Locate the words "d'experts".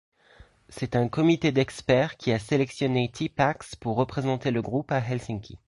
1.51-2.17